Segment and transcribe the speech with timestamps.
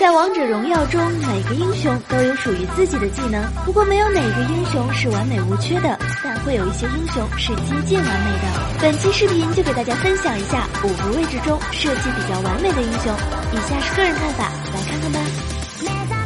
[0.00, 8.80] 在王者荣耀中，每个英雄都有属于自己的技能，不过没有哪个英雄是完美无缺的，但会有一些英雄是接近完美的。
[8.80, 13.14] 本期视频就给大家分享一下五个位置中设计比较完美的英雄，
[13.52, 15.20] 以下是个人看法，来看看吧。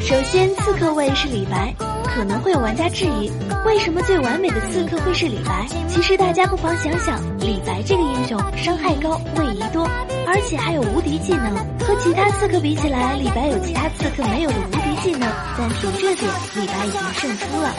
[0.00, 1.74] 首先，刺客位是李白。
[2.12, 3.30] 可能会有玩家质疑，
[3.64, 5.64] 为什么最完美的刺客会是李白？
[5.88, 9.88] 其实大家不妨想想，李白这个英雄伤害高，位移多，
[10.32, 11.56] 而且还有无敌技能。
[11.80, 17.74] 和其他刺客比起来，李白有其他刺客没有的无敌技能，单凭这点，李白已经胜出了。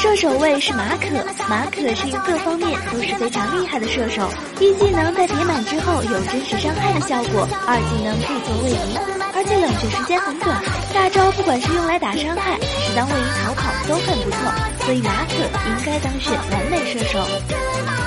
[0.00, 4.26] 射手位是马可，马可是一个各方面都是非常厉害的射手。
[4.58, 8.96] 一技能在叠满之后有真实伤害的效果，二技能可以做位移。
[9.36, 10.56] 而且冷却时间很短，
[10.94, 14.38] 大招不管是用来打伤害还是当位移逃跑都很不错，
[14.84, 17.26] 所以马可应该当选完美射手。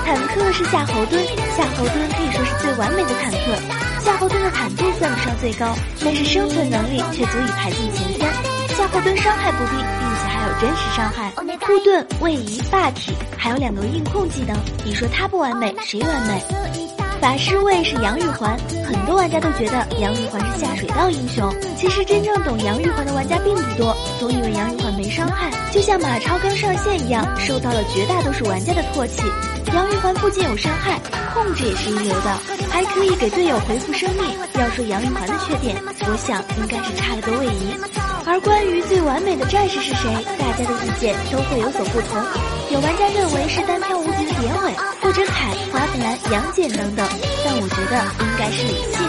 [0.05, 3.55] 坦克是夏侯惇，夏侯惇可以说是最完美的坦克。
[4.03, 8.29] 夏侯惇的坦度算不上最高，但是生存能力却足以排进前三。
[8.75, 11.31] 夏侯惇伤害不低，并且还有真实伤害，
[11.65, 17.02] 护盾、位移、霸体，还有两个硬控技能，你说他不完美，谁完美？
[17.23, 21.49] 法师位是杨玉环，很多玩家都觉得杨玉环是下水道英雄。
[21.77, 29.23] 其实真正懂杨玉环的玩家并不多，总以为杨玉环没伤害，就像马超刚上线一样，受到了绝大多数玩家的唾弃。
[29.73, 30.99] 杨玉环不仅有伤害，
[31.33, 32.37] 控制也是一流的，
[32.69, 34.25] 还可以给队友回复生命。
[34.55, 37.73] 要说杨玉环的缺点，我想应该是差了个位移。
[38.25, 42.21] 而关于最完美的战士是谁，大家的意见都会有所不同。
[42.71, 44.73] 有玩家认为是单挑无敌的典韦，
[46.31, 47.07] 杨戬等等，
[47.43, 49.01] 但我觉得应该是李信。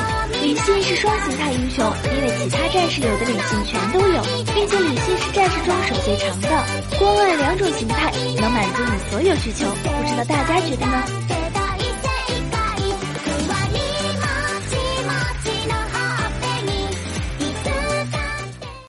[0.43, 4.23] 李信是双形态英雄，因为其他战士有的李信全都有，
[4.55, 6.49] 并且李信是战士中手最长的，
[6.99, 9.67] 光按两种形态能满足你所有需求。
[9.83, 11.34] 不知道大家觉得呢？